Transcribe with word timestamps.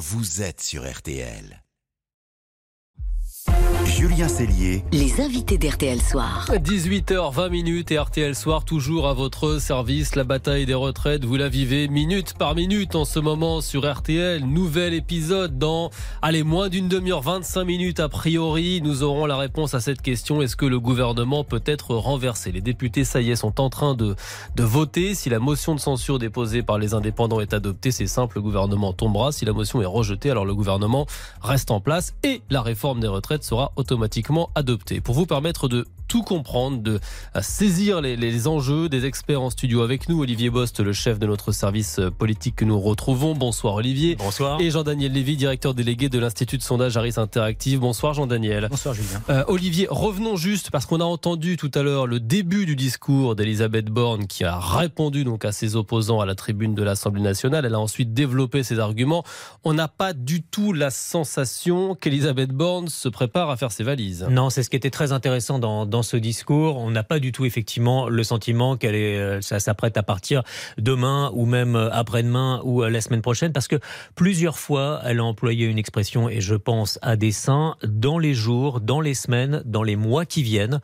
vous 0.00 0.40
êtes 0.40 0.62
sur 0.62 0.90
RTL. 0.90 1.62
Julien 3.90 4.28
Cellier. 4.28 4.84
Les 4.92 5.20
invités 5.20 5.58
d'RTL 5.58 6.00
Soir. 6.00 6.46
18h20 6.48 7.50
minutes 7.50 7.90
et 7.90 7.98
RTL 7.98 8.36
Soir 8.36 8.64
toujours 8.64 9.08
à 9.08 9.14
votre 9.14 9.58
service. 9.58 10.14
La 10.14 10.22
bataille 10.22 10.64
des 10.64 10.74
retraites, 10.74 11.24
vous 11.24 11.34
la 11.34 11.48
vivez 11.48 11.88
minute 11.88 12.34
par 12.38 12.54
minute 12.54 12.94
en 12.94 13.04
ce 13.04 13.18
moment 13.18 13.60
sur 13.60 13.90
RTL. 13.90 14.44
Nouvel 14.44 14.94
épisode 14.94 15.58
dans, 15.58 15.90
allez, 16.22 16.44
moins 16.44 16.68
d'une 16.68 16.86
demi-heure, 16.86 17.20
25 17.20 17.64
minutes 17.64 17.98
a 17.98 18.08
priori. 18.08 18.80
Nous 18.80 19.02
aurons 19.02 19.26
la 19.26 19.36
réponse 19.36 19.74
à 19.74 19.80
cette 19.80 20.02
question. 20.02 20.40
Est-ce 20.40 20.54
que 20.54 20.66
le 20.66 20.78
gouvernement 20.78 21.42
peut 21.42 21.62
être 21.66 21.96
renversé? 21.96 22.52
Les 22.52 22.60
députés, 22.60 23.02
ça 23.02 23.20
y 23.20 23.32
est, 23.32 23.36
sont 23.36 23.60
en 23.60 23.70
train 23.70 23.94
de, 23.94 24.14
de 24.54 24.62
voter. 24.62 25.16
Si 25.16 25.30
la 25.30 25.40
motion 25.40 25.74
de 25.74 25.80
censure 25.80 26.20
déposée 26.20 26.62
par 26.62 26.78
les 26.78 26.94
indépendants 26.94 27.40
est 27.40 27.54
adoptée, 27.54 27.90
c'est 27.90 28.06
simple, 28.06 28.36
le 28.36 28.42
gouvernement 28.42 28.92
tombera. 28.92 29.32
Si 29.32 29.44
la 29.44 29.52
motion 29.52 29.82
est 29.82 29.86
rejetée, 29.86 30.30
alors 30.30 30.44
le 30.44 30.54
gouvernement 30.54 31.06
reste 31.42 31.72
en 31.72 31.80
place 31.80 32.14
et 32.22 32.40
la 32.50 32.62
réforme 32.62 33.00
des 33.00 33.08
retraites 33.08 33.42
sera 33.42 33.72
automatiquement 33.80 34.50
adopté. 34.54 35.00
Pour 35.00 35.14
vous 35.14 35.26
permettre 35.26 35.68
de 35.68 35.86
tout 36.10 36.22
comprendre, 36.22 36.82
de 36.82 36.98
saisir 37.40 38.00
les, 38.00 38.48
enjeux 38.48 38.88
des 38.88 39.06
experts 39.06 39.40
en 39.40 39.50
studio 39.50 39.82
avec 39.82 40.08
nous. 40.08 40.20
Olivier 40.20 40.50
Bost, 40.50 40.80
le 40.80 40.92
chef 40.92 41.20
de 41.20 41.26
notre 41.26 41.52
service 41.52 42.00
politique 42.18 42.56
que 42.56 42.64
nous 42.64 42.80
retrouvons. 42.80 43.34
Bonsoir 43.36 43.74
Olivier. 43.74 44.16
Bonsoir. 44.16 44.60
Et 44.60 44.70
Jean-Daniel 44.70 45.12
Lévy, 45.12 45.36
directeur 45.36 45.72
délégué 45.72 46.08
de 46.08 46.18
l'Institut 46.18 46.58
de 46.58 46.62
sondage 46.62 46.96
Harris 46.96 47.14
Interactive. 47.16 47.78
Bonsoir 47.78 48.14
Jean-Daniel. 48.14 48.66
Bonsoir 48.70 48.94
Julien. 48.94 49.22
Euh, 49.30 49.44
Olivier, 49.46 49.86
revenons 49.88 50.34
juste 50.34 50.70
parce 50.72 50.84
qu'on 50.84 51.00
a 51.00 51.04
entendu 51.04 51.56
tout 51.56 51.70
à 51.74 51.82
l'heure 51.82 52.08
le 52.08 52.18
début 52.18 52.66
du 52.66 52.74
discours 52.74 53.36
d'Elisabeth 53.36 53.86
Borne 53.86 54.26
qui 54.26 54.42
a 54.42 54.58
répondu 54.58 55.22
donc 55.22 55.44
à 55.44 55.52
ses 55.52 55.76
opposants 55.76 56.20
à 56.20 56.26
la 56.26 56.34
tribune 56.34 56.74
de 56.74 56.82
l'Assemblée 56.82 57.22
nationale. 57.22 57.64
Elle 57.64 57.74
a 57.74 57.80
ensuite 57.80 58.14
développé 58.14 58.64
ses 58.64 58.80
arguments. 58.80 59.24
On 59.62 59.74
n'a 59.74 59.86
pas 59.86 60.12
du 60.12 60.42
tout 60.42 60.72
la 60.72 60.90
sensation 60.90 61.94
qu'Elisabeth 61.94 62.50
Borne 62.50 62.88
se 62.88 63.08
prépare 63.08 63.48
à 63.50 63.56
faire 63.56 63.69
ses 63.70 63.84
valises. 63.84 64.26
Non, 64.30 64.50
c'est 64.50 64.62
ce 64.62 64.70
qui 64.70 64.76
était 64.76 64.90
très 64.90 65.12
intéressant 65.12 65.58
dans, 65.58 65.86
dans 65.86 66.02
ce 66.02 66.16
discours, 66.16 66.76
on 66.76 66.90
n'a 66.90 67.02
pas 67.02 67.18
du 67.18 67.32
tout 67.32 67.44
effectivement 67.44 68.08
le 68.08 68.22
sentiment 68.22 68.76
qu'elle 68.76 68.94
est, 68.94 69.18
euh, 69.18 69.40
s'apprête 69.40 69.96
à 69.96 70.02
partir 70.02 70.42
demain 70.78 71.30
ou 71.34 71.46
même 71.46 71.76
euh, 71.76 71.90
après-demain 71.90 72.60
ou 72.64 72.82
euh, 72.82 72.90
la 72.90 73.00
semaine 73.00 73.22
prochaine, 73.22 73.52
parce 73.52 73.68
que 73.68 73.76
plusieurs 74.14 74.58
fois, 74.58 75.00
elle 75.04 75.20
a 75.20 75.24
employé 75.24 75.66
une 75.66 75.78
expression, 75.78 76.28
et 76.28 76.40
je 76.40 76.54
pense 76.54 76.98
à 77.02 77.16
dessein, 77.16 77.76
dans 77.84 78.18
les 78.18 78.34
jours, 78.34 78.80
dans 78.80 79.00
les 79.00 79.14
semaines, 79.14 79.62
dans 79.64 79.82
les 79.82 79.96
mois 79.96 80.24
qui 80.24 80.42
viennent, 80.42 80.80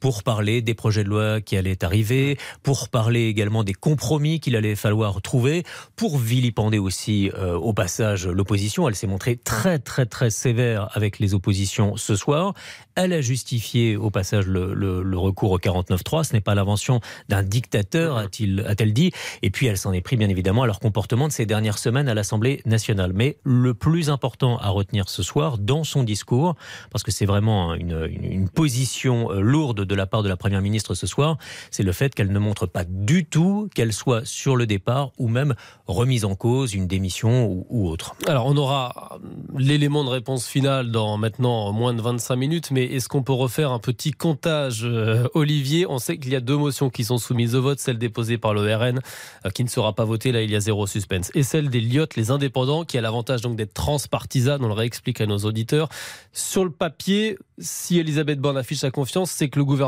pour 0.00 0.22
parler 0.22 0.62
des 0.62 0.74
projets 0.74 1.04
de 1.04 1.08
loi 1.08 1.40
qui 1.40 1.56
allaient 1.56 1.84
arriver, 1.84 2.38
pour 2.62 2.88
parler 2.88 3.26
également 3.26 3.62
des 3.62 3.74
compromis 3.74 4.40
qu'il 4.40 4.56
allait 4.56 4.74
falloir 4.74 5.20
trouver, 5.22 5.64
pour 5.94 6.18
vilipender 6.18 6.78
aussi 6.78 7.30
euh, 7.34 7.54
au 7.54 7.72
passage 7.72 8.26
l'opposition. 8.26 8.88
Elle 8.88 8.94
s'est 8.94 9.06
montrée 9.06 9.36
très 9.36 9.78
très 9.78 10.06
très 10.06 10.30
sévère 10.30 10.88
avec 10.92 11.18
les 11.18 11.34
oppositions 11.34 11.96
ce 11.96 12.16
soir. 12.16 12.54
Elle 12.94 13.12
a 13.12 13.20
justifié 13.20 13.96
au 13.96 14.10
passage 14.10 14.46
le, 14.46 14.74
le, 14.74 15.18
recours 15.18 15.52
au 15.52 15.58
49-3. 15.58 16.24
Ce 16.24 16.32
n'est 16.32 16.40
pas 16.40 16.54
l'invention 16.54 17.00
d'un 17.28 17.42
dictateur, 17.42 18.16
a-t-il, 18.16 18.64
a-t-elle 18.66 18.94
dit. 18.94 19.12
Et 19.42 19.50
puis 19.50 19.66
elle 19.66 19.76
s'en 19.76 19.92
est 19.92 20.00
pris 20.00 20.16
bien 20.16 20.28
évidemment 20.28 20.62
à 20.62 20.66
leur 20.66 20.80
comportement 20.80 21.28
de 21.28 21.32
ces 21.32 21.44
dernières 21.44 21.78
semaines 21.78 22.08
à 22.08 22.14
l'Assemblée 22.14 22.62
nationale. 22.64 23.12
Mais 23.14 23.36
le 23.44 23.74
plus 23.74 24.08
important 24.08 24.58
à 24.58 24.70
retenir 24.70 25.08
ce 25.08 25.22
soir 25.22 25.58
dans 25.58 25.84
son 25.84 26.02
discours, 26.02 26.54
parce 26.90 27.02
que 27.02 27.10
c'est 27.10 27.26
vraiment 27.26 27.74
une, 27.74 28.08
une, 28.10 28.24
une 28.24 28.48
position 28.48 29.30
euh, 29.30 29.40
lourde 29.40 29.89
de 29.90 29.94
la 29.94 30.06
part 30.06 30.22
de 30.22 30.28
la 30.28 30.36
Première 30.36 30.62
ministre 30.62 30.94
ce 30.94 31.06
soir, 31.06 31.36
c'est 31.70 31.82
le 31.82 31.92
fait 31.92 32.14
qu'elle 32.14 32.32
ne 32.32 32.38
montre 32.38 32.66
pas 32.66 32.84
du 32.84 33.24
tout 33.24 33.68
qu'elle 33.74 33.92
soit 33.92 34.24
sur 34.24 34.56
le 34.56 34.66
départ 34.66 35.10
ou 35.18 35.28
même 35.28 35.54
remise 35.86 36.24
en 36.24 36.36
cause, 36.36 36.74
une 36.74 36.86
démission 36.86 37.64
ou, 37.68 37.88
autre. 37.88 38.14
Alors 38.26 38.46
on 38.46 38.56
aura 38.56 39.18
l'élément 39.58 40.04
de 40.04 40.10
réponse 40.10 40.46
finale 40.46 40.90
dans 40.90 41.16
maintenant 41.16 41.72
moins 41.72 41.92
de 41.92 42.00
25 42.00 42.36
minutes, 42.36 42.70
mais 42.70 42.84
est-ce 42.84 43.08
qu'on 43.08 43.22
peut 43.22 43.32
refaire 43.32 43.72
un 43.72 43.80
petit 43.80 44.12
comptage, 44.12 44.84
euh, 44.84 45.26
Olivier? 45.34 45.86
On 45.88 45.98
sait 45.98 46.18
qu'il 46.18 46.32
y 46.32 46.36
a 46.36 46.40
deux 46.40 46.56
motions 46.56 46.90
qui 46.90 47.04
sont 47.04 47.18
soumises 47.18 47.54
au 47.56 47.62
vote, 47.62 47.80
celle 47.80 47.98
déposée 47.98 48.38
par 48.38 48.54
le 48.54 48.62
RN 48.74 49.00
euh, 49.44 49.50
qui 49.50 49.64
ne 49.64 49.68
sera 49.68 49.92
pas 49.92 50.04
votée, 50.04 50.30
là 50.30 50.42
il 50.42 50.50
y 50.50 50.56
a 50.56 50.60
zéro 50.60 50.86
suspense, 50.86 51.30
et 51.34 51.42
celle 51.42 51.68
des 51.68 51.80
Lyottes, 51.80 52.16
les 52.16 52.30
indépendants, 52.30 52.84
qui 52.84 52.96
a 52.96 53.00
l'avantage 53.00 53.40
donc 53.40 53.56
d'être 53.56 53.74
transpartisane, 53.74 54.64
on 54.64 54.68
le 54.68 54.74
réexplique 54.74 55.20
à 55.20 55.26
nos 55.26 55.38
auditeurs. 55.38 55.88
Sur 56.32 56.64
le 56.64 56.70
papier, 56.70 57.36
si 57.58 57.98
Elisabeth 57.98 58.38
Borne 58.38 58.56
affiche 58.56 58.78
sa 58.78 58.90
confiance, 58.90 59.30
c'est 59.30 59.48
que 59.48 59.58
le 59.58 59.64
gouvernement, 59.64 59.79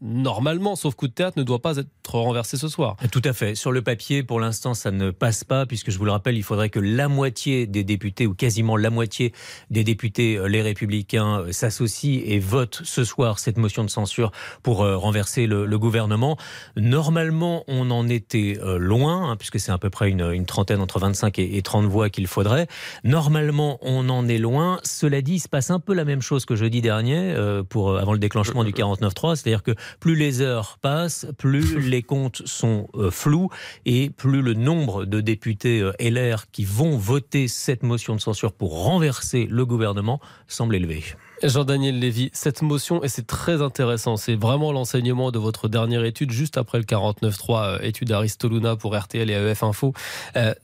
normalement, 0.00 0.76
sauf 0.76 0.94
coup 0.94 1.08
de 1.08 1.12
théâtre, 1.12 1.38
ne 1.38 1.42
doit 1.42 1.62
pas 1.62 1.76
être 1.76 1.88
renversé 2.12 2.56
ce 2.56 2.68
soir. 2.68 2.96
Tout 3.10 3.22
à 3.24 3.32
fait. 3.32 3.54
Sur 3.54 3.72
le 3.72 3.82
papier, 3.82 4.22
pour 4.22 4.40
l'instant, 4.40 4.74
ça 4.74 4.90
ne 4.90 5.10
passe 5.10 5.44
pas, 5.44 5.66
puisque 5.66 5.90
je 5.90 5.98
vous 5.98 6.04
le 6.04 6.10
rappelle, 6.10 6.36
il 6.36 6.42
faudrait 6.42 6.70
que 6.70 6.80
la 6.80 7.08
moitié 7.08 7.66
des 7.66 7.84
députés, 7.84 8.26
ou 8.26 8.34
quasiment 8.34 8.76
la 8.76 8.90
moitié 8.90 9.32
des 9.70 9.84
députés, 9.84 10.36
euh, 10.36 10.46
les 10.46 10.62
républicains, 10.62 11.40
euh, 11.40 11.52
s'associent 11.52 12.22
et 12.24 12.38
votent 12.38 12.80
ce 12.84 13.04
soir 13.04 13.38
cette 13.38 13.56
motion 13.56 13.84
de 13.84 13.90
censure 13.90 14.32
pour 14.62 14.82
euh, 14.82 14.96
renverser 14.96 15.46
le, 15.46 15.74
gouvernement. 15.74 16.36
Normalement, 16.76 17.64
on 17.66 17.90
en 17.90 18.08
était 18.08 18.58
loin, 18.78 19.30
hein, 19.30 19.36
puisque 19.36 19.58
c'est 19.58 19.72
à 19.72 19.78
peu 19.78 19.90
près 19.90 20.08
une, 20.08 20.46
trentaine, 20.46 20.80
entre 20.80 21.00
25 21.00 21.40
et, 21.40 21.62
30 21.62 21.86
voix 21.86 22.10
qu'il 22.10 22.28
faudrait. 22.28 22.68
Normalement, 23.02 23.78
on 23.82 24.08
en 24.08 24.28
est 24.28 24.38
loin. 24.38 24.78
Cela 24.84 25.20
dit, 25.20 25.34
il 25.34 25.40
se 25.40 25.48
passe 25.48 25.70
un 25.70 25.80
peu 25.80 25.92
la 25.94 26.04
même 26.04 26.22
chose 26.22 26.44
que 26.44 26.54
jeudi 26.54 26.80
dernier, 26.80 27.34
pour, 27.68 27.98
avant 27.98 28.12
le 28.12 28.20
déclenchement 28.20 28.62
du 28.62 28.70
49-3, 28.70 29.33
c'est-à-dire 29.36 29.62
que 29.62 29.72
plus 30.00 30.16
les 30.16 30.40
heures 30.40 30.78
passent, 30.80 31.26
plus 31.38 31.78
les 31.88 32.02
comptes 32.02 32.42
sont 32.46 32.88
euh, 32.94 33.10
flous 33.10 33.48
et 33.84 34.10
plus 34.10 34.42
le 34.42 34.54
nombre 34.54 35.04
de 35.04 35.20
députés 35.20 35.80
euh, 35.80 35.92
LR 36.00 36.50
qui 36.50 36.64
vont 36.64 36.96
voter 36.96 37.48
cette 37.48 37.82
motion 37.82 38.14
de 38.14 38.20
censure 38.20 38.52
pour 38.52 38.84
renverser 38.84 39.46
le 39.50 39.66
gouvernement 39.66 40.20
semble 40.46 40.74
élevé. 40.74 41.02
Jean-Daniel 41.48 41.98
Lévy, 41.98 42.30
cette 42.32 42.62
motion, 42.62 43.02
et 43.02 43.08
c'est 43.08 43.26
très 43.26 43.62
intéressant, 43.62 44.16
c'est 44.16 44.34
vraiment 44.34 44.72
l'enseignement 44.72 45.30
de 45.30 45.38
votre 45.38 45.68
dernière 45.68 46.04
étude, 46.04 46.30
juste 46.30 46.58
après 46.58 46.78
le 46.78 46.84
49.3, 46.84 47.64
euh, 47.64 47.78
étude 47.82 48.12
Aristoluna 48.12 48.76
pour 48.76 48.96
RTL 48.96 49.30
et 49.30 49.34
AEF 49.34 49.62
Info. 49.62 49.92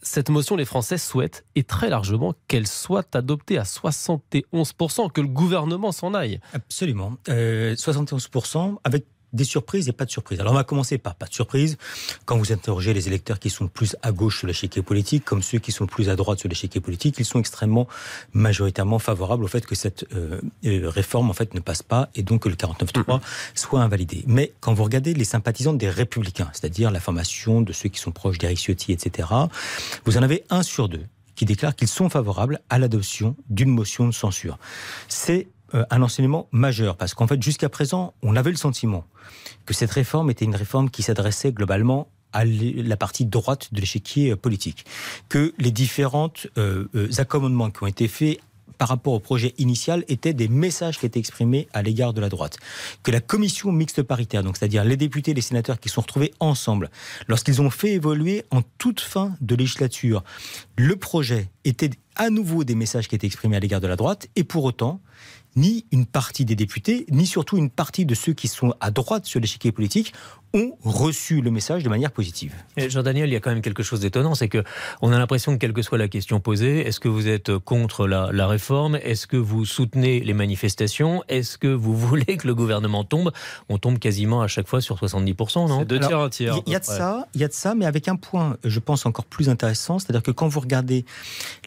cette 0.02 0.30
motion, 0.30 0.56
les 0.56 0.64
Français 0.64 0.98
souhaitent, 0.98 1.44
et 1.54 1.62
très 1.62 1.88
largement, 1.88 2.34
qu'elle 2.48 2.66
soit 2.66 3.14
adoptée 3.14 3.58
à 3.58 3.64
71%, 3.64 5.10
que 5.12 5.20
le 5.20 5.28
gouvernement 5.28 5.92
s'en 5.92 6.14
aille. 6.14 6.40
Absolument. 6.52 7.16
71% 7.26 8.76
avec 8.84 9.04
des 9.32 9.44
surprises 9.44 9.88
et 9.88 9.92
pas 9.92 10.04
de 10.04 10.10
surprises. 10.10 10.40
Alors 10.40 10.52
on 10.52 10.56
va 10.56 10.64
commencer 10.64 10.98
par 10.98 11.14
pas 11.14 11.26
de 11.26 11.34
surprise. 11.34 11.76
Quand 12.24 12.36
vous 12.36 12.52
interrogez 12.52 12.92
les 12.94 13.06
électeurs 13.06 13.38
qui 13.38 13.50
sont 13.50 13.68
plus 13.68 13.96
à 14.02 14.12
gauche 14.12 14.38
sur 14.38 14.46
l'échiquier 14.46 14.82
politique, 14.82 15.24
comme 15.24 15.42
ceux 15.42 15.58
qui 15.58 15.72
sont 15.72 15.86
plus 15.86 16.08
à 16.08 16.16
droite 16.16 16.38
sur 16.40 16.48
l'échiquier 16.48 16.80
politique, 16.80 17.16
ils 17.18 17.24
sont 17.24 17.38
extrêmement 17.38 17.86
majoritairement 18.32 18.98
favorables 18.98 19.44
au 19.44 19.48
fait 19.48 19.66
que 19.66 19.74
cette 19.74 20.06
euh, 20.14 20.40
euh, 20.64 20.88
réforme 20.88 21.30
en 21.30 21.34
fait 21.34 21.54
ne 21.54 21.60
passe 21.60 21.82
pas 21.82 22.08
et 22.14 22.22
donc 22.22 22.42
que 22.42 22.48
le 22.48 22.56
49.3 22.56 23.20
soit 23.54 23.80
invalidé. 23.80 24.24
Mais 24.26 24.52
quand 24.60 24.74
vous 24.74 24.84
regardez 24.84 25.14
les 25.14 25.24
sympathisants 25.24 25.72
des 25.72 25.88
Républicains, 25.88 26.50
c'est-à-dire 26.52 26.90
la 26.90 27.00
formation 27.00 27.60
de 27.60 27.72
ceux 27.72 27.88
qui 27.88 28.00
sont 28.00 28.12
proches 28.12 28.38
d'Eric 28.38 28.58
Ciotti, 28.58 28.92
etc., 28.92 29.28
vous 30.04 30.16
en 30.18 30.22
avez 30.22 30.44
un 30.50 30.62
sur 30.62 30.88
deux 30.88 31.04
qui 31.34 31.46
déclarent 31.46 31.74
qu'ils 31.74 31.88
sont 31.88 32.10
favorables 32.10 32.60
à 32.68 32.78
l'adoption 32.78 33.34
d'une 33.48 33.70
motion 33.70 34.06
de 34.06 34.12
censure. 34.12 34.58
C'est 35.08 35.48
un 35.72 36.02
enseignement 36.02 36.48
majeur, 36.52 36.96
parce 36.96 37.14
qu'en 37.14 37.26
fait, 37.26 37.42
jusqu'à 37.42 37.68
présent, 37.68 38.14
on 38.22 38.36
avait 38.36 38.50
le 38.50 38.56
sentiment 38.56 39.04
que 39.66 39.74
cette 39.74 39.90
réforme 39.90 40.30
était 40.30 40.44
une 40.44 40.56
réforme 40.56 40.90
qui 40.90 41.02
s'adressait 41.02 41.52
globalement 41.52 42.08
à 42.32 42.44
la 42.44 42.96
partie 42.96 43.24
droite 43.24 43.72
de 43.72 43.80
l'échiquier 43.80 44.30
euh, 44.30 44.36
politique, 44.36 44.84
que 45.28 45.52
les 45.58 45.72
différents 45.72 46.32
euh, 46.58 46.86
accommodements 47.18 47.70
qui 47.70 47.82
ont 47.82 47.86
été 47.88 48.08
faits 48.08 48.40
par 48.80 48.88
rapport 48.88 49.12
au 49.12 49.20
projet 49.20 49.54
initial 49.58 50.04
étaient 50.08 50.32
des 50.32 50.48
messages 50.48 50.98
qui 50.98 51.04
étaient 51.04 51.18
exprimés 51.18 51.68
à 51.74 51.82
l'égard 51.82 52.14
de 52.14 52.20
la 52.22 52.30
droite. 52.30 52.56
Que 53.02 53.10
la 53.10 53.20
commission 53.20 53.72
mixte 53.72 54.02
paritaire, 54.02 54.42
donc 54.42 54.56
c'est-à-dire 54.56 54.84
les 54.84 54.96
députés 54.96 55.32
et 55.32 55.34
les 55.34 55.42
sénateurs 55.42 55.78
qui 55.78 55.90
sont 55.90 56.00
retrouvés 56.00 56.32
ensemble, 56.40 56.90
lorsqu'ils 57.28 57.60
ont 57.60 57.68
fait 57.68 57.92
évoluer 57.92 58.44
en 58.50 58.62
toute 58.78 59.00
fin 59.00 59.34
de 59.42 59.54
législature 59.54 60.24
le 60.80 60.96
projet, 60.96 61.50
était 61.64 61.90
à 62.16 62.30
nouveau 62.30 62.64
des 62.64 62.74
messages 62.74 63.06
qui 63.06 63.14
étaient 63.14 63.26
exprimés 63.26 63.56
à 63.56 63.60
l'égard 63.60 63.80
de 63.80 63.86
la 63.86 63.96
droite, 63.96 64.28
et 64.34 64.44
pour 64.44 64.64
autant, 64.64 65.00
ni 65.56 65.84
une 65.92 66.06
partie 66.06 66.44
des 66.44 66.56
députés, 66.56 67.04
ni 67.10 67.26
surtout 67.26 67.58
une 67.58 67.70
partie 67.70 68.06
de 68.06 68.14
ceux 68.14 68.32
qui 68.32 68.48
sont 68.48 68.74
à 68.80 68.90
droite 68.90 69.26
sur 69.26 69.40
l'échiquier 69.40 69.72
politique 69.72 70.14
ont 70.52 70.76
reçu 70.82 71.42
le 71.42 71.50
message 71.52 71.84
de 71.84 71.88
manière 71.88 72.10
positive. 72.10 72.52
Jean-Daniel, 72.76 73.28
il 73.28 73.32
y 73.32 73.36
a 73.36 73.40
quand 73.40 73.50
même 73.50 73.62
quelque 73.62 73.84
chose 73.84 74.00
d'étonnant, 74.00 74.34
c'est 74.34 74.48
que 74.48 74.64
on 75.00 75.12
a 75.12 75.18
l'impression 75.18 75.52
que 75.52 75.58
quelle 75.58 75.72
que 75.72 75.82
soit 75.82 75.98
la 75.98 76.08
question 76.08 76.40
posée, 76.40 76.86
est-ce 76.86 76.98
que 76.98 77.08
vous 77.08 77.28
êtes 77.28 77.56
contre 77.58 78.08
la, 78.08 78.46
réforme? 78.48 78.96
Est-ce 78.96 79.28
que 79.28 79.36
vous 79.36 79.64
soutenez 79.64 80.18
les 80.20 80.34
manifestations? 80.34 81.22
Est-ce 81.28 81.56
que 81.56 81.68
vous 81.68 81.96
voulez 81.96 82.36
que 82.36 82.48
le 82.48 82.54
gouvernement 82.56 83.04
tombe? 83.04 83.30
On 83.68 83.78
tombe 83.78 84.00
quasiment 84.00 84.42
à 84.42 84.48
chaque 84.48 84.66
fois 84.66 84.80
sur 84.80 84.96
70%, 84.96 85.68
non? 85.68 85.84
Deux 85.84 86.00
tiers, 86.00 86.18
un 86.18 86.28
tiers. 86.28 86.60
Il 86.66 86.72
y, 86.72 86.76
a 86.76 86.80
de 86.80 86.84
ça, 86.84 87.28
il 87.34 87.40
y 87.40 87.44
a 87.44 87.48
de 87.48 87.52
ça, 87.52 87.76
mais 87.76 87.86
avec 87.86 88.08
un 88.08 88.16
point, 88.16 88.56
je 88.64 88.80
pense, 88.80 89.06
encore 89.06 89.26
plus 89.26 89.48
intéressant, 89.48 90.00
c'est-à-dire 90.00 90.22
que 90.22 90.32
quand 90.32 90.48
vous 90.48 90.60
regardez, 90.60 90.69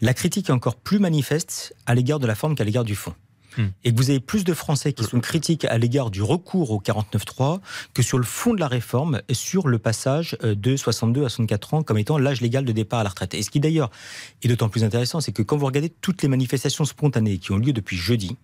la 0.00 0.14
critique 0.14 0.48
est 0.48 0.52
encore 0.52 0.76
plus 0.76 0.98
manifeste 0.98 1.74
à 1.86 1.94
l'égard 1.94 2.18
de 2.18 2.26
la 2.26 2.34
forme 2.34 2.54
qu'à 2.54 2.64
l'égard 2.64 2.84
du 2.84 2.94
fond. 2.94 3.14
hmm. 3.56 3.66
et 3.84 3.92
que 3.92 3.96
vous 3.96 4.10
avez 4.10 4.20
plus 4.20 4.44
de 4.44 4.52
Français 4.52 4.92
qui 4.92 5.04
sont 5.04 5.20
critiques 5.20 5.64
à 5.64 5.78
l'égard 5.78 6.10
du 6.10 6.22
recours 6.22 6.70
au 6.70 6.80
49.3 6.80 7.60
que 7.92 8.02
sur 8.02 8.18
le 8.18 8.24
fond 8.24 8.52
de 8.52 8.60
la 8.60 8.68
réforme, 8.68 9.22
sur 9.30 9.68
le 9.68 9.78
passage 9.78 10.36
euh, 10.42 10.54
de 10.54 10.76
62 10.76 11.24
à 11.24 11.28
64 11.28 11.74
ans 11.74 11.82
comme 11.82 11.98
étant 11.98 12.18
l'âge 12.18 12.40
légal 12.40 12.64
de 12.64 12.72
départ 12.72 13.00
à 13.00 13.04
la 13.04 13.10
retraite. 13.10 13.34
Et 13.34 13.42
ce 13.42 13.50
qui 13.50 13.60
d'ailleurs 13.60 13.90
est 14.42 14.48
d'autant 14.48 14.68
plus 14.68 14.84
intéressant, 14.84 15.20
c'est 15.20 15.32
que 15.32 15.42
quand 15.42 15.56
vous 15.56 15.66
regardez 15.66 15.90
toutes 15.90 16.22
les 16.22 16.28
manifestations 16.28 16.84
spontanées 16.84 17.38
qui 17.38 17.52
ont 17.52 17.58
lieu 17.58 17.72
depuis 17.72 17.96
jeudi, 17.96 18.36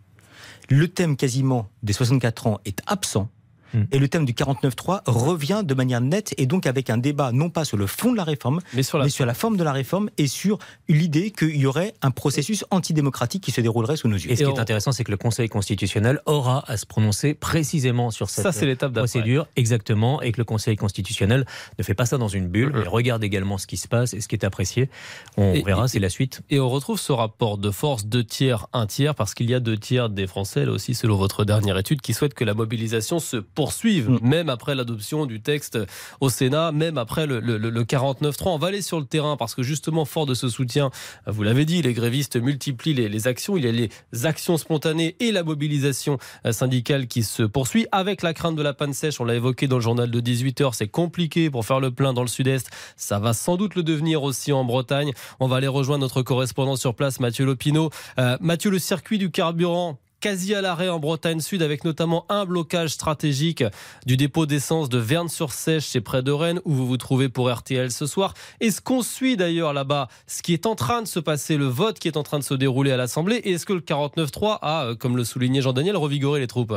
le 0.68 0.86
thème 0.86 1.16
quasiment 1.16 1.68
des 1.82 1.92
64 1.92 2.46
ans 2.46 2.60
est 2.64 2.80
absent 2.86 3.28
Hmm. 3.74 3.84
Et 3.92 3.98
le 3.98 4.08
thème 4.08 4.24
du 4.24 4.32
49.3 4.32 5.02
revient 5.06 5.62
de 5.64 5.74
manière 5.74 6.00
nette 6.00 6.34
et 6.38 6.46
donc 6.46 6.66
avec 6.66 6.90
un 6.90 6.98
débat 6.98 7.32
non 7.32 7.50
pas 7.50 7.64
sur 7.64 7.76
le 7.76 7.86
fond 7.86 8.12
de 8.12 8.16
la 8.16 8.24
réforme, 8.24 8.60
mais 8.74 8.82
sur 8.82 8.98
la, 8.98 9.34
forme 9.34 9.56
de 9.56 9.64
la 9.64 9.72
réforme 9.72 10.10
et 10.18 10.26
sur 10.26 10.58
l'idée 10.88 11.30
qu'il 11.30 11.56
y 11.56 11.66
aurait 11.66 11.94
un 12.02 12.10
processus 12.10 12.64
antidémocratique 12.70 13.42
qui 13.42 13.50
se 13.50 13.60
déroulerait 13.60 13.96
sous 13.96 14.08
nos 14.08 14.16
yeux. 14.16 14.30
Et 14.30 14.36
ce 14.36 14.44
qui 14.44 14.50
est 14.50 14.58
intéressant, 14.58 14.92
c'est 14.92 15.04
que 15.04 15.10
le 15.10 15.16
Conseil 15.16 15.48
constitutionnel 15.48 16.20
aura 16.26 16.64
à 16.66 16.76
se 16.76 16.86
prononcer 16.86 17.34
précisément 17.34 18.10
sur 18.10 18.30
cette 18.30 18.46
procédure, 18.92 19.46
exactement, 19.56 20.20
et 20.22 20.32
que 20.32 20.38
le 20.38 20.44
Conseil 20.44 20.76
constitutionnel 20.76 21.46
ne 21.78 21.82
fait 21.82 21.94
pas 21.94 22.06
ça 22.06 22.18
dans 22.18 22.28
une 22.28 22.48
bulle, 22.48 22.72
mais 22.74 22.88
regarde 22.88 23.22
également 23.24 23.58
ce 23.58 23.66
qui 23.66 23.76
se 23.76 23.88
passe 23.88 24.14
et 24.14 24.20
ce 24.20 24.28
qui 24.28 24.34
est 24.34 24.44
apprécié. 24.44 24.88
On 25.36 25.62
verra, 25.62 25.88
c'est 25.88 25.98
la 25.98 26.08
suite. 26.08 26.42
Et 26.50 26.60
on 26.60 26.68
retrouve 26.68 26.98
ce 26.98 27.12
rapport 27.12 27.58
de 27.58 27.70
force 27.70 28.06
deux 28.06 28.24
tiers, 28.24 28.66
un 28.72 28.86
tiers, 28.86 29.14
parce 29.14 29.34
qu'il 29.34 29.50
y 29.50 29.54
a 29.54 29.60
deux 29.60 29.76
tiers 29.76 30.08
des 30.08 30.26
Français, 30.26 30.64
là 30.64 30.72
aussi, 30.72 30.94
selon 30.94 31.16
votre 31.16 31.44
dernière 31.44 31.78
étude, 31.78 32.00
qui 32.00 32.14
souhaitent 32.14 32.34
que 32.34 32.44
la 32.44 32.54
mobilisation 32.54 33.18
se 33.18 33.36
poursuivent, 33.60 34.08
mm. 34.08 34.18
même 34.22 34.48
après 34.48 34.74
l'adoption 34.74 35.26
du 35.26 35.42
texte 35.42 35.78
au 36.22 36.30
Sénat, 36.30 36.72
même 36.72 36.96
après 36.96 37.26
le, 37.26 37.40
le, 37.40 37.84
49-3. 37.84 38.44
On 38.46 38.56
va 38.56 38.68
aller 38.68 38.80
sur 38.80 38.98
le 38.98 39.04
terrain 39.04 39.36
parce 39.36 39.54
que 39.54 39.62
justement, 39.62 40.06
fort 40.06 40.24
de 40.24 40.32
ce 40.32 40.48
soutien, 40.48 40.90
vous 41.26 41.42
l'avez 41.42 41.66
dit, 41.66 41.82
les 41.82 41.92
grévistes 41.92 42.36
multiplient 42.36 42.94
les, 42.94 43.26
actions. 43.28 43.58
Il 43.58 43.66
y 43.66 43.68
a 43.68 43.72
les 43.72 43.90
actions 44.24 44.56
spontanées 44.56 45.14
et 45.20 45.30
la 45.30 45.42
mobilisation 45.42 46.16
euh, 46.46 46.52
syndicale 46.52 47.06
qui 47.06 47.22
se 47.22 47.42
poursuit 47.42 47.86
avec 47.92 48.22
la 48.22 48.32
crainte 48.32 48.56
de 48.56 48.62
la 48.62 48.72
panne 48.72 48.94
sèche. 48.94 49.20
On 49.20 49.24
l'a 49.24 49.34
évoqué 49.34 49.68
dans 49.68 49.76
le 49.76 49.82
journal 49.82 50.10
de 50.10 50.20
18h. 50.22 50.72
C'est 50.72 50.88
compliqué 50.88 51.50
pour 51.50 51.66
faire 51.66 51.80
le 51.80 51.90
plein 51.90 52.14
dans 52.14 52.22
le 52.22 52.28
sud-est. 52.28 52.70
Ça 52.96 53.18
va 53.18 53.34
sans 53.34 53.58
doute 53.58 53.74
le 53.74 53.82
devenir 53.82 54.22
aussi 54.22 54.52
en 54.52 54.64
Bretagne. 54.64 55.12
On 55.38 55.48
va 55.48 55.56
aller 55.56 55.68
rejoindre 55.68 56.00
notre 56.00 56.22
correspondant 56.22 56.76
sur 56.76 56.94
place, 56.94 57.20
Mathieu 57.20 57.44
Lopineau. 57.44 57.90
Euh, 58.18 58.38
Mathieu, 58.40 58.70
le 58.70 58.78
circuit 58.78 59.18
du 59.18 59.30
carburant 59.30 59.98
quasi 60.20 60.54
à 60.54 60.60
l'arrêt 60.60 60.88
en 60.88 60.98
Bretagne 60.98 61.40
Sud 61.40 61.62
avec 61.62 61.84
notamment 61.84 62.26
un 62.28 62.44
blocage 62.44 62.90
stratégique 62.90 63.64
du 64.06 64.16
dépôt 64.16 64.46
d'essence 64.46 64.88
de 64.88 64.98
Verne-sur-Sèche, 64.98 65.86
c'est 65.86 66.00
près 66.00 66.22
de 66.22 66.30
Rennes 66.30 66.60
où 66.64 66.72
vous 66.72 66.86
vous 66.86 66.98
trouvez 66.98 67.28
pour 67.28 67.50
RTL 67.50 67.90
ce 67.90 68.06
soir. 68.06 68.34
Est-ce 68.60 68.80
qu'on 68.80 69.02
suit 69.02 69.36
d'ailleurs 69.36 69.72
là-bas 69.72 70.08
ce 70.26 70.42
qui 70.42 70.52
est 70.52 70.66
en 70.66 70.74
train 70.74 71.02
de 71.02 71.08
se 71.08 71.20
passer, 71.20 71.56
le 71.56 71.66
vote 71.66 71.98
qui 71.98 72.08
est 72.08 72.16
en 72.16 72.22
train 72.22 72.38
de 72.38 72.44
se 72.44 72.54
dérouler 72.54 72.92
à 72.92 72.96
l'Assemblée 72.96 73.36
et 73.36 73.52
est-ce 73.52 73.66
que 73.66 73.72
le 73.72 73.80
49-3 73.80 74.58
a, 74.60 74.84
euh, 74.84 74.94
comme 74.94 75.16
le 75.16 75.24
soulignait 75.24 75.62
Jean-Daniel, 75.62 75.96
revigoré 75.96 76.40
les 76.40 76.46
troupes? 76.46 76.74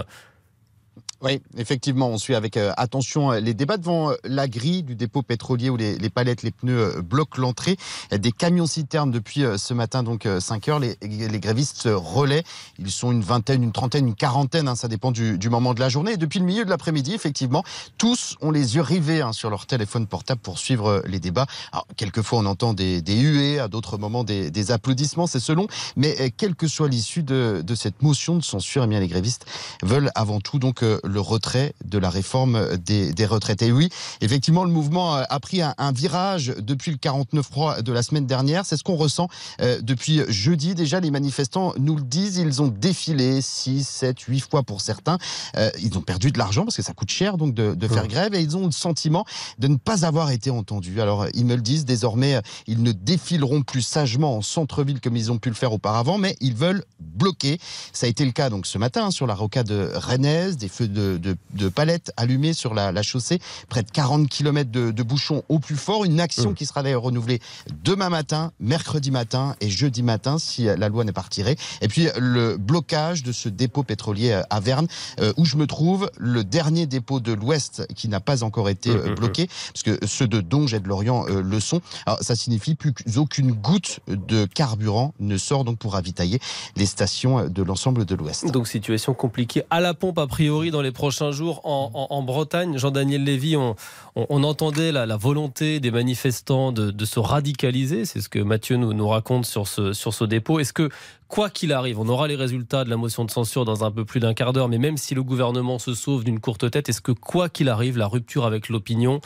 Oui, 1.23 1.41
effectivement, 1.57 2.09
on 2.09 2.17
suit 2.17 2.35
avec 2.35 2.57
euh, 2.57 2.73
attention 2.75 3.31
euh, 3.31 3.39
les 3.39 3.53
débats 3.53 3.77
devant 3.77 4.11
euh, 4.11 4.15
la 4.25 4.49
grille 4.49 4.83
du 4.83 4.95
dépôt 4.95 5.21
pétrolier 5.21 5.69
où 5.69 5.77
les, 5.77 5.97
palettes, 6.09 6.43
les 6.43 6.51
pneus 6.51 7.01
bloquent 7.01 7.39
l'entrée. 7.39 7.77
Des 8.11 8.33
camions 8.33 8.67
citernes 8.67 9.09
depuis 9.09 9.45
ce 9.57 9.73
matin, 9.73 10.03
donc 10.03 10.27
5 10.39 10.67
heures. 10.67 10.79
Les, 10.79 10.97
les, 11.01 11.39
grévistes 11.39 11.87
relaient. 11.87 12.43
Ils 12.77 12.91
sont 12.91 13.11
une 13.11 13.21
vingtaine, 13.21 13.63
une 13.63 13.71
trentaine, 13.71 14.07
une 14.07 14.15
quarantaine, 14.15 14.67
hein, 14.67 14.75
ça 14.75 14.89
dépend 14.89 15.11
du, 15.11 15.49
moment 15.49 15.73
de 15.73 15.79
la 15.79 15.87
journée. 15.87 16.13
Et 16.13 16.17
depuis 16.17 16.39
le 16.39 16.45
milieu 16.45 16.65
de 16.65 16.69
l'après-midi, 16.69 17.13
effectivement, 17.13 17.63
tous 17.97 18.35
ont 18.41 18.51
les 18.51 18.75
yeux 18.75 18.81
rivés 18.81 19.21
hein, 19.21 19.31
sur 19.31 19.49
leur 19.49 19.65
téléphone 19.65 20.07
portable 20.07 20.41
pour 20.41 20.59
suivre 20.59 21.01
les 21.07 21.19
débats. 21.19 21.47
Alors, 21.71 21.87
quelquefois, 21.95 22.39
on 22.39 22.45
entend 22.45 22.73
des, 22.73 23.01
huées, 23.07 23.59
à 23.59 23.69
d'autres 23.69 23.97
moments 23.97 24.25
des, 24.25 24.71
applaudissements, 24.71 25.27
c'est 25.27 25.39
selon. 25.39 25.67
Mais 25.95 26.31
quelle 26.35 26.55
que 26.55 26.67
soit 26.67 26.89
l'issue 26.89 27.23
de, 27.23 27.63
cette 27.75 28.01
motion 28.01 28.35
de 28.35 28.43
censure, 28.43 28.83
eh 28.83 28.87
bien, 28.87 28.99
les 28.99 29.07
grévistes 29.07 29.45
veulent 29.83 30.11
avant 30.15 30.41
tout 30.41 30.59
donc 30.59 30.83
le 31.13 31.21
retrait 31.21 31.73
de 31.85 31.97
la 31.97 32.09
réforme 32.09 32.77
des, 32.77 33.13
des 33.13 33.25
retraites. 33.25 33.61
Et 33.61 33.71
oui, 33.71 33.89
effectivement, 34.21 34.63
le 34.63 34.71
mouvement 34.71 35.13
a 35.15 35.39
pris 35.39 35.61
un, 35.61 35.91
virage 35.93 36.53
depuis 36.57 36.91
le 36.91 36.97
49 36.97 37.81
de 37.81 37.91
la 37.91 38.03
semaine 38.03 38.25
dernière. 38.25 38.65
C'est 38.65 38.77
ce 38.77 38.83
qu'on 38.83 38.95
ressent 38.95 39.27
euh, 39.61 39.79
depuis 39.81 40.21
jeudi. 40.27 40.75
Déjà, 40.75 40.99
les 40.99 41.11
manifestants 41.11 41.73
nous 41.77 41.95
le 41.95 42.01
disent, 42.01 42.37
ils 42.37 42.61
ont 42.61 42.67
défilé 42.67 43.41
6, 43.41 43.87
7, 43.87 44.19
8 44.19 44.39
fois 44.39 44.63
pour 44.63 44.81
certains. 44.81 45.17
Euh, 45.57 45.69
ils 45.81 45.97
ont 45.97 46.01
perdu 46.01 46.31
de 46.31 46.37
l'argent 46.37 46.63
parce 46.63 46.75
que 46.75 46.81
ça 46.81 46.93
coûte 46.93 47.11
cher 47.11 47.37
donc 47.37 47.53
de, 47.53 47.75
de 47.75 47.87
faire 47.87 48.07
grève 48.07 48.33
et 48.33 48.41
ils 48.41 48.57
ont 48.57 48.65
le 48.65 48.71
sentiment 48.71 49.25
de 49.59 49.67
ne 49.67 49.75
pas 49.75 50.05
avoir 50.05 50.31
été 50.31 50.49
entendus. 50.49 50.99
Alors, 50.99 51.27
ils 51.33 51.45
me 51.45 51.55
le 51.55 51.61
disent, 51.61 51.85
désormais, 51.85 52.41
ils 52.67 52.81
ne 52.81 52.91
défileront 52.91 53.61
plus 53.61 53.81
sagement 53.81 54.37
en 54.37 54.41
centre-ville 54.41 54.99
comme 54.99 55.15
ils 55.15 55.31
ont 55.31 55.37
pu 55.37 55.49
le 55.49 55.55
faire 55.55 55.73
auparavant, 55.73 56.17
mais 56.17 56.35
ils 56.41 56.55
veulent 56.55 56.83
bloquer. 56.99 57.59
Ça 57.91 58.07
a 58.07 58.09
été 58.09 58.25
le 58.25 58.31
cas 58.31 58.49
donc 58.49 58.65
ce 58.65 58.77
matin 58.77 59.11
sur 59.11 59.27
la 59.27 59.35
rocade 59.35 59.71
Rennes, 59.93 60.55
des 60.55 60.69
feux 60.69 60.87
de 60.87 61.02
de, 61.03 61.69
palettes 61.69 62.11
allumées 62.17 62.53
sur 62.53 62.73
la, 62.73 63.01
chaussée, 63.01 63.39
près 63.69 63.83
de 63.83 63.91
40 63.91 64.29
km 64.29 64.69
de, 64.71 65.03
bouchons 65.03 65.43
au 65.49 65.59
plus 65.59 65.75
fort. 65.75 66.05
Une 66.05 66.19
action 66.19 66.51
mmh. 66.51 66.55
qui 66.55 66.65
sera 66.65 66.83
d'ailleurs 66.83 67.03
renouvelée 67.03 67.39
demain 67.83 68.09
matin, 68.09 68.51
mercredi 68.59 69.11
matin 69.11 69.55
et 69.61 69.69
jeudi 69.69 70.03
matin 70.03 70.37
si 70.37 70.63
la 70.63 70.89
loi 70.89 71.03
n'est 71.03 71.11
pas 71.11 71.21
retirée. 71.21 71.57
Et 71.81 71.87
puis 71.87 72.07
le 72.17 72.57
blocage 72.57 73.23
de 73.23 73.31
ce 73.31 73.49
dépôt 73.49 73.83
pétrolier 73.83 74.41
à 74.49 74.59
Verne, 74.59 74.87
euh, 75.19 75.33
où 75.37 75.45
je 75.45 75.57
me 75.57 75.67
trouve, 75.67 76.09
le 76.17 76.43
dernier 76.43 76.85
dépôt 76.85 77.19
de 77.19 77.33
l'Ouest 77.33 77.85
qui 77.95 78.07
n'a 78.07 78.19
pas 78.19 78.43
encore 78.43 78.69
été 78.69 78.89
mmh, 78.89 78.97
euh, 78.97 79.09
mmh, 79.11 79.15
bloqué, 79.15 79.47
parce 79.47 79.83
que 79.83 80.05
ceux 80.05 80.27
de 80.27 80.41
Donge 80.41 80.73
et 80.73 80.79
de 80.79 80.87
Lorient 80.87 81.25
euh, 81.27 81.41
le 81.41 81.59
sont. 81.59 81.81
Alors, 82.05 82.19
ça 82.21 82.35
signifie 82.35 82.75
plus 82.75 82.93
qu'aucune 82.93 83.51
goutte 83.51 83.99
de 84.07 84.45
carburant 84.45 85.13
ne 85.19 85.37
sort 85.37 85.63
donc 85.63 85.77
pour 85.77 85.93
ravitailler 85.93 86.39
les 86.75 86.85
stations 86.85 87.47
de 87.47 87.63
l'ensemble 87.63 88.05
de 88.05 88.15
l'Ouest. 88.15 88.51
Donc 88.51 88.67
situation 88.67 89.13
compliquée 89.13 89.63
à 89.69 89.79
la 89.79 89.93
pompe 89.93 90.17
a 90.19 90.27
priori 90.27 90.71
dans 90.71 90.81
les 90.81 90.82
prochains 90.91 91.31
jours 91.31 91.61
en, 91.63 92.21
Bretagne. 92.23 92.77
Jean-Daniel 92.77 93.23
Lévy, 93.23 93.55
on, 93.55 93.75
entendait 94.15 94.91
la, 94.91 95.17
volonté 95.17 95.79
des 95.79 95.91
manifestants 95.91 96.71
de, 96.71 97.05
se 97.05 97.19
radicaliser. 97.19 98.05
C'est 98.05 98.21
ce 98.21 98.29
que 98.29 98.39
Mathieu 98.39 98.77
nous, 98.77 98.93
nous 98.93 99.07
raconte 99.07 99.45
sur 99.45 99.67
ce, 99.67 99.93
sur 99.93 100.13
ce 100.13 100.23
dépôt. 100.23 100.59
Est-ce 100.59 100.73
que, 100.73 100.89
quoi 101.27 101.49
qu'il 101.49 101.73
arrive, 101.73 101.99
on 101.99 102.07
aura 102.07 102.27
les 102.27 102.35
résultats 102.35 102.83
de 102.83 102.89
la 102.89 102.97
motion 102.97 103.25
de 103.25 103.31
censure 103.31 103.65
dans 103.65 103.83
un 103.83 103.91
peu 103.91 104.05
plus 104.05 104.19
d'un 104.19 104.33
quart 104.33 104.53
d'heure, 104.53 104.69
mais 104.69 104.77
même 104.77 104.97
si 104.97 105.15
le 105.15 105.23
gouvernement 105.23 105.79
se 105.79 105.93
sauve 105.93 106.23
d'une 106.23 106.39
courte 106.39 106.69
tête, 106.69 106.89
est-ce 106.89 107.01
que, 107.01 107.11
quoi 107.11 107.49
qu'il 107.49 107.69
arrive, 107.69 107.97
la 107.97 108.07
rupture 108.07 108.45
avec 108.45 108.69
l'opinion 108.69 109.21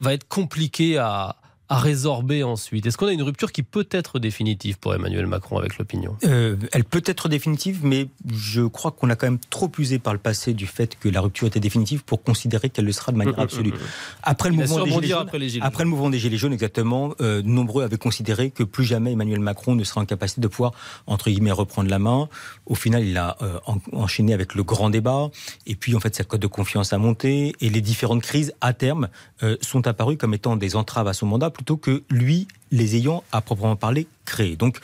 va 0.00 0.12
être 0.12 0.28
compliquée 0.28 0.98
à, 0.98 1.36
à 1.68 1.78
résorber 1.78 2.44
ensuite. 2.44 2.86
Est-ce 2.86 2.96
qu'on 2.96 3.06
a 3.06 3.12
une 3.12 3.22
rupture 3.22 3.50
qui 3.50 3.62
peut 3.62 3.88
être 3.90 4.18
définitive 4.18 4.78
pour 4.78 4.94
Emmanuel 4.94 5.26
Macron 5.26 5.58
avec 5.58 5.78
l'opinion? 5.78 6.16
Euh, 6.24 6.56
Elle 6.72 6.84
peut 6.84 7.02
être 7.04 7.28
définitive, 7.28 7.80
mais 7.82 8.08
je 8.32 8.62
crois 8.62 8.92
qu'on 8.92 9.10
a 9.10 9.16
quand 9.16 9.26
même 9.26 9.40
trop 9.50 9.70
usé 9.78 9.98
par 9.98 10.12
le 10.12 10.20
passé 10.20 10.54
du 10.54 10.66
fait 10.66 10.96
que 10.98 11.08
la 11.08 11.20
rupture 11.20 11.48
était 11.48 11.60
définitive 11.60 12.04
pour 12.04 12.22
considérer 12.22 12.70
qu'elle 12.70 12.84
le 12.84 12.92
sera 12.92 13.10
de 13.10 13.16
manière 13.16 13.38
absolue. 13.40 13.72
Après 14.22 14.48
le, 14.48 14.56
mouvement 14.56 14.84
des 14.84 14.90
Gilets 14.90 15.08
jaunes, 15.08 15.18
après, 15.22 15.60
après 15.60 15.84
le 15.84 15.90
mouvement 15.90 16.10
des 16.10 16.18
Gilets 16.18 16.36
jaunes, 16.36 16.52
exactement, 16.52 17.14
euh, 17.20 17.42
nombreux 17.42 17.82
avaient 17.82 17.98
considéré 17.98 18.50
que 18.50 18.62
plus 18.62 18.84
jamais 18.84 19.12
Emmanuel 19.12 19.40
Macron 19.40 19.74
ne 19.74 19.82
sera 19.82 20.00
en 20.00 20.06
capacité 20.06 20.40
de 20.40 20.48
pouvoir, 20.48 20.72
entre 21.06 21.30
guillemets, 21.30 21.50
reprendre 21.50 21.90
la 21.90 21.98
main. 21.98 22.28
Au 22.66 22.76
final, 22.76 23.04
il 23.04 23.16
a 23.16 23.36
euh, 23.42 23.58
enchaîné 23.92 24.34
avec 24.34 24.54
le 24.54 24.62
grand 24.62 24.90
débat, 24.90 25.30
et 25.66 25.74
puis 25.74 25.96
en 25.96 26.00
fait, 26.00 26.14
sa 26.14 26.22
cote 26.22 26.40
de 26.40 26.46
confiance 26.46 26.92
a 26.92 26.98
monté, 26.98 27.54
et 27.60 27.70
les 27.70 27.80
différentes 27.80 28.22
crises, 28.22 28.52
à 28.60 28.72
terme, 28.72 29.08
sont 29.60 29.86
apparues 29.86 30.16
comme 30.16 30.34
étant 30.34 30.56
des 30.56 30.76
entraves 30.76 31.08
à 31.08 31.12
son 31.12 31.26
mandat 31.26 31.50
plutôt 31.56 31.78
que 31.78 32.02
lui 32.10 32.46
les 32.70 32.96
ayant 32.96 33.24
à 33.32 33.40
proprement 33.40 33.76
parler 33.76 34.06
créés. 34.26 34.56
Donc 34.56 34.78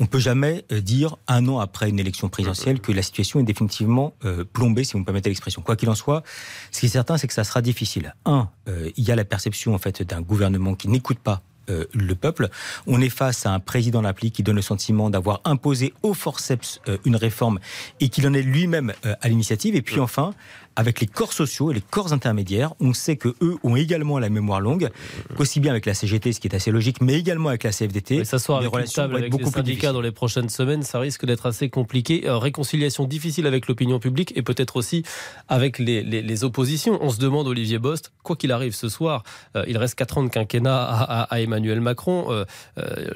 on 0.00 0.04
ne 0.04 0.08
peut 0.08 0.18
jamais 0.18 0.64
euh, 0.72 0.80
dire 0.80 1.16
un 1.28 1.46
an 1.46 1.60
après 1.60 1.88
une 1.88 2.00
élection 2.00 2.28
présidentielle 2.28 2.80
que 2.80 2.90
la 2.90 3.02
situation 3.02 3.38
est 3.38 3.44
définitivement 3.44 4.12
euh, 4.24 4.44
plombée, 4.44 4.82
si 4.82 4.94
vous 4.94 4.98
me 4.98 5.04
permettez 5.04 5.30
l'expression. 5.30 5.62
Quoi 5.62 5.76
qu'il 5.76 5.88
en 5.88 5.94
soit, 5.94 6.24
ce 6.72 6.80
qui 6.80 6.86
est 6.86 6.90
certain, 6.90 7.16
c'est 7.16 7.28
que 7.28 7.34
ça 7.34 7.44
sera 7.44 7.62
difficile. 7.62 8.14
Un, 8.24 8.48
euh, 8.68 8.90
il 8.96 9.04
y 9.04 9.12
a 9.12 9.16
la 9.16 9.24
perception 9.24 9.74
en 9.74 9.78
fait 9.78 10.02
d'un 10.02 10.20
gouvernement 10.20 10.74
qui 10.74 10.88
n'écoute 10.88 11.18
pas 11.20 11.42
le 11.68 12.14
peuple. 12.14 12.48
On 12.86 13.00
est 13.00 13.08
face 13.08 13.46
à 13.46 13.52
un 13.52 13.60
président 13.60 14.02
de 14.02 14.06
qui 14.30 14.42
donne 14.42 14.56
le 14.56 14.62
sentiment 14.62 15.10
d'avoir 15.10 15.40
imposé 15.44 15.92
au 16.02 16.14
forceps 16.14 16.80
une 17.04 17.16
réforme 17.16 17.58
et 18.00 18.08
qu'il 18.08 18.26
en 18.26 18.34
est 18.34 18.42
lui-même 18.42 18.92
à 19.20 19.28
l'initiative. 19.28 19.74
Et 19.74 19.82
puis 19.82 20.00
enfin, 20.00 20.32
avec 20.76 21.00
les 21.00 21.06
corps 21.06 21.32
sociaux 21.32 21.70
et 21.70 21.74
les 21.74 21.80
corps 21.80 22.12
intermédiaires. 22.12 22.74
On 22.80 22.92
sait 22.92 23.16
que 23.16 23.34
eux 23.40 23.56
ont 23.64 23.76
également 23.76 24.18
la 24.18 24.28
mémoire 24.28 24.60
longue, 24.60 24.90
aussi 25.38 25.58
bien 25.58 25.72
avec 25.72 25.86
la 25.86 25.94
CGT, 25.94 26.34
ce 26.34 26.40
qui 26.40 26.48
est 26.48 26.54
assez 26.54 26.70
logique, 26.70 27.00
mais 27.00 27.14
également 27.14 27.48
avec 27.48 27.64
la 27.64 27.70
CFDT. 27.70 28.24
Ça 28.24 28.38
soit 28.38 28.60
les 28.60 28.66
relations 28.66 29.02
avec 29.02 29.30
beaucoup 29.30 29.46
les 29.46 29.50
syndicats 29.50 29.92
dans 29.92 30.02
les 30.02 30.12
prochaines 30.12 30.50
semaines, 30.50 30.82
ça 30.82 31.00
risque 31.00 31.24
d'être 31.24 31.46
assez 31.46 31.70
compliqué. 31.70 32.28
Euh, 32.28 32.38
réconciliation 32.38 33.04
difficile 33.04 33.46
avec 33.46 33.66
l'opinion 33.66 33.98
publique 33.98 34.34
et 34.36 34.42
peut-être 34.42 34.76
aussi 34.76 35.02
avec 35.48 35.78
les, 35.78 36.44
oppositions. 36.44 36.98
On 37.00 37.08
se 37.08 37.18
demande, 37.18 37.48
Olivier 37.48 37.78
Bost, 37.78 38.12
quoi 38.22 38.36
qu'il 38.36 38.52
arrive 38.52 38.74
ce 38.74 38.90
soir, 38.90 39.22
euh, 39.56 39.64
il 39.66 39.78
reste 39.78 39.94
4 39.94 40.18
ans 40.18 40.24
de 40.24 40.28
quinquennat 40.28 40.76
à, 40.76 41.22
à, 41.22 41.40
Emmanuel 41.40 41.55
Emmanuel 41.56 41.80
Macron. 41.80 42.26
Euh, 42.30 42.44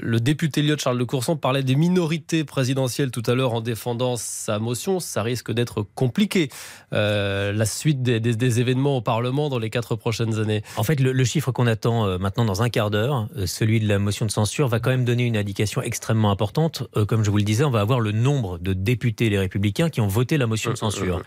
le 0.00 0.18
député 0.18 0.62
Lyot 0.62 0.78
Charles 0.78 0.98
de 0.98 1.04
Courson 1.04 1.36
parlait 1.36 1.62
des 1.62 1.76
minorités 1.76 2.44
présidentielles 2.44 3.10
tout 3.10 3.22
à 3.26 3.34
l'heure 3.34 3.52
en 3.52 3.60
défendant 3.60 4.16
sa 4.16 4.58
motion. 4.58 4.98
Ça 4.98 5.22
risque 5.22 5.52
d'être 5.52 5.82
compliqué, 5.94 6.48
la 6.90 7.66
suite 7.66 8.02
des, 8.02 8.60
événements 8.60 8.96
au 8.96 9.00
Parlement 9.02 9.48
dans 9.48 9.58
les 9.58 9.70
quatre 9.70 9.94
prochaines 9.94 10.38
années. 10.38 10.62
En 10.76 10.82
fait, 10.82 10.98
le, 10.98 11.24
chiffre 11.24 11.52
qu'on 11.52 11.66
attend 11.66 12.18
maintenant 12.18 12.44
dans 12.44 12.62
un 12.62 12.68
quart 12.68 12.90
d'heure, 12.90 13.28
celui 13.46 13.78
de 13.78 13.86
la 13.86 13.98
motion 13.98 14.26
de 14.26 14.30
censure, 14.30 14.68
va 14.68 14.80
quand 14.80 14.90
même 14.90 15.04
donner 15.04 15.24
une 15.24 15.36
indication 15.36 15.82
extrêmement 15.82 16.30
importante. 16.30 16.82
comme 17.06 17.22
je 17.22 17.30
vous 17.30 17.36
le 17.36 17.42
disais, 17.42 17.64
on 17.64 17.70
va 17.70 17.80
avoir 17.80 18.00
le 18.00 18.12
nombre 18.12 18.58
de 18.58 18.72
députés 18.72 19.28
les 19.28 19.38
républicains 19.38 19.90
qui 19.90 20.00
ont 20.00 20.08
voté 20.08 20.38
la 20.38 20.46
motion 20.46 20.70
de 20.70 20.76
censure. 20.76 21.22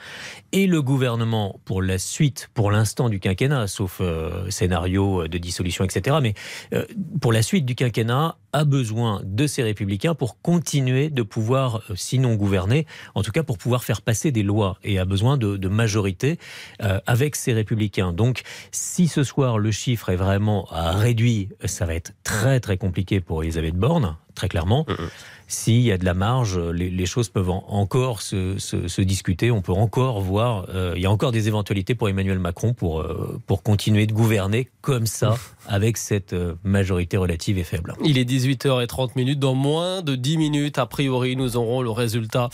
Et 0.52 0.68
le 0.68 0.82
gouvernement, 0.82 1.60
pour 1.66 1.82
la 1.82 1.98
suite, 1.98 2.50
pour 2.54 2.72
l'instant 2.72 3.10
du 3.10 3.20
quinquennat, 3.20 3.68
sauf 3.68 4.00
euh, 4.02 4.50
scénario 4.50 5.28
de 5.28 5.38
dissolution, 5.38 5.84
etc., 5.84 6.18
mais 6.22 6.34
euh, 6.74 6.86
pour 7.22 7.34
la 7.34 7.42
suite 7.42 7.66
du 7.66 7.76
quinquennat, 7.76 8.38
a 8.52 8.66
besoin 8.66 9.22
de 9.24 9.48
ces 9.48 9.64
républicains 9.64 10.14
pour 10.14 10.40
continuer 10.42 11.10
de 11.10 11.24
pouvoir, 11.24 11.82
euh, 11.90 11.96
sinon 11.96 12.36
gouverner, 12.36 12.86
en 13.16 13.24
tout 13.24 13.32
cas 13.32 13.44
pour 13.44 13.58
pouvoir 13.58 13.84
faire 13.84 14.02
passer 14.02 14.32
des 14.32 14.44
lois, 14.44 14.78
et 14.84 15.00
a 15.00 15.06
besoin 15.06 15.38
de, 15.38 15.68
majorité 15.68 16.38
avec 16.80 17.36
ces 17.36 17.54
républicains. 17.54 18.14
Donc, 18.14 18.44
si 18.72 19.08
ce 19.08 19.24
soir 19.24 19.58
le 19.58 19.72
chiffre 19.72 20.10
est 20.10 20.16
vraiment 20.16 20.68
réduit, 20.70 21.50
ça 21.66 21.86
va 21.86 21.96
être 21.96 22.14
très 22.24 22.60
très 22.60 22.78
compliqué 22.78 23.22
pour 23.22 23.44
Elisabeth 23.44 23.76
Borne, 23.76 24.16
très 24.36 24.50
clairement. 24.50 24.86
S'il 25.54 25.82
y 25.82 25.92
a 25.92 26.00
de 26.00 26.04
la 26.04 26.16
marge, 26.16 26.58
les, 26.58 27.06
choses 27.06 27.30
peuvent 27.30 27.52
encore 27.52 28.24
se, 28.24 29.02
discuter. 29.02 29.52
On 29.52 29.62
peut 29.62 29.72
encore 29.72 30.20
voir. 30.20 30.66
Euh, 30.70 30.94
il 30.96 31.04
y 31.04 31.06
a 31.06 31.12
encore 31.12 31.32
des 31.32 31.48
éventualités 31.48 31.94
pour 31.94 32.10
Emmanuel 32.10 32.40
Macron 32.40 32.74
pour, 32.74 33.02
euh, 33.02 33.40
pour 33.46 33.62
continuer 33.62 34.08
de 34.08 34.14
gouverner 34.14 34.70
comme 34.82 35.06
ça, 35.06 35.36
avec 35.68 35.98
cette 35.98 36.34
euh, 36.34 36.56
majorité 36.64 37.18
relative 37.18 37.60
et 37.60 37.64
faible. 37.64 37.94
Il 38.04 38.18
est 38.18 38.28
18h30 38.28 39.12
minutes. 39.16 39.40
Dans 39.40 39.54
moins 39.54 40.02
de 40.02 40.16
10 40.16 40.38
minutes, 40.38 40.80
a 40.80 40.88
priori, 40.88 41.36
nous 41.36 41.56
aurons 41.56 41.84
le 41.84 41.92
résultat 41.92 42.50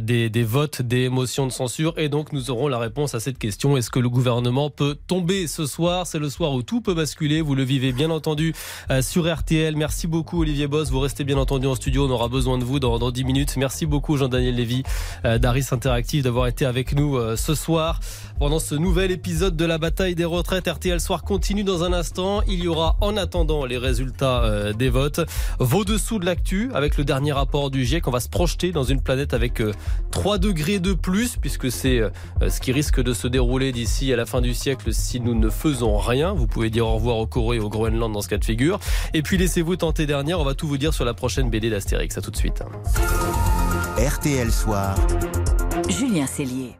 des, 0.00 0.28
des 0.28 0.42
votes 0.42 0.82
des 0.82 1.08
motions 1.08 1.46
de 1.46 1.52
censure. 1.52 1.94
Et 1.98 2.08
donc, 2.08 2.32
nous 2.32 2.50
aurons 2.50 2.66
la 2.66 2.78
réponse 2.78 3.14
à 3.14 3.20
cette 3.20 3.38
question. 3.38 3.76
Est-ce 3.76 3.90
que 3.90 4.00
le 4.00 4.08
gouvernement 4.08 4.70
peut 4.70 4.98
tomber 5.06 5.46
ce 5.46 5.66
soir? 5.66 6.06
C'est 6.06 6.18
le 6.18 6.28
soir 6.28 6.52
où 6.52 6.62
tout 6.62 6.80
peut 6.80 6.94
basculer. 6.94 7.42
Vous 7.42 7.54
le 7.54 7.62
vivez 7.62 7.92
bien 7.92 8.10
entendu 8.10 8.54
sur 9.02 9.32
RTL. 9.32 9.76
Merci 9.76 10.08
beaucoup, 10.08 10.42
Olivier 10.42 10.66
Boss. 10.66 10.90
Vous 10.90 11.00
restez 11.00 11.22
bien 11.22 11.38
entendu 11.38 11.68
en 11.68 11.76
studio. 11.76 12.06
On 12.06 12.10
aura 12.10 12.28
besoin 12.28 12.39
de 12.40 12.64
vous 12.64 12.80
dans, 12.80 12.98
dans 12.98 13.10
10 13.10 13.24
minutes. 13.24 13.56
Merci 13.58 13.84
beaucoup 13.84 14.16
Jean-Daniel 14.16 14.54
Lévy 14.54 14.82
euh, 15.26 15.38
d'Aris 15.38 15.66
Interactive 15.72 16.24
d'avoir 16.24 16.46
été 16.46 16.64
avec 16.64 16.94
nous 16.94 17.16
euh, 17.16 17.36
ce 17.36 17.54
soir 17.54 18.00
pendant 18.38 18.58
ce 18.58 18.74
nouvel 18.74 19.10
épisode 19.10 19.56
de 19.56 19.64
la 19.66 19.76
bataille 19.76 20.14
des 20.14 20.24
retraites. 20.24 20.66
RTL 20.66 21.00
Soir 21.00 21.22
continue 21.22 21.64
dans 21.64 21.84
un 21.84 21.92
instant. 21.92 22.40
Il 22.48 22.64
y 22.64 22.68
aura 22.68 22.96
en 23.02 23.18
attendant 23.18 23.66
les 23.66 23.76
résultats 23.76 24.42
euh, 24.42 24.72
des 24.72 24.88
votes. 24.88 25.20
Vos 25.58 25.84
dessous 25.84 26.18
de 26.18 26.24
l'actu 26.24 26.70
avec 26.72 26.96
le 26.96 27.04
dernier 27.04 27.32
rapport 27.32 27.70
du 27.70 27.84
GIEC. 27.84 28.08
On 28.08 28.10
va 28.10 28.20
se 28.20 28.30
projeter 28.30 28.72
dans 28.72 28.84
une 28.84 29.02
planète 29.02 29.34
avec 29.34 29.62
3 30.10 30.38
degrés 30.38 30.80
de 30.80 30.94
plus 30.94 31.36
puisque 31.36 31.70
c'est 31.70 32.00
ce 32.40 32.60
qui 32.60 32.72
risque 32.72 33.02
de 33.02 33.12
se 33.12 33.28
dérouler 33.28 33.72
d'ici 33.72 34.10
à 34.12 34.16
la 34.16 34.24
fin 34.24 34.40
du 34.40 34.54
siècle 34.54 34.94
si 34.94 35.20
nous 35.20 35.34
ne 35.34 35.50
faisons 35.50 35.98
rien. 35.98 36.32
Vous 36.32 36.46
pouvez 36.46 36.70
dire 36.70 36.86
au 36.86 36.94
revoir 36.94 37.18
au 37.18 37.26
Corée 37.26 37.58
et 37.58 37.60
au 37.60 37.68
Groenland 37.68 38.12
dans 38.12 38.22
ce 38.22 38.28
cas 38.28 38.38
de 38.38 38.44
figure. 38.44 38.80
Et 39.12 39.22
puis 39.22 39.36
laissez-vous 39.36 39.76
tenter 39.76 40.06
dernière. 40.06 40.40
On 40.40 40.44
va 40.44 40.54
tout 40.54 40.66
vous 40.66 40.78
dire 40.78 40.94
sur 40.94 41.04
la 41.04 41.14
prochaine 41.14 41.50
BD 41.50 41.68
d'Astérix. 41.68 42.16
À 42.16 42.20
tout 42.30 42.34
de 42.34 42.36
suite. 42.36 42.62
RTL 43.98 44.52
Soir. 44.52 44.94
Julien 45.88 46.26
Cellier. 46.26 46.76